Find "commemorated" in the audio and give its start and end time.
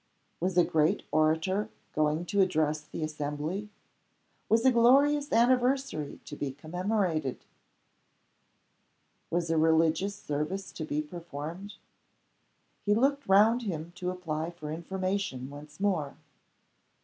6.53-7.45